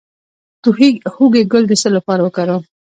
[0.63, 0.63] د
[1.15, 2.63] هوږې ګل د څه لپاره وکاروم؟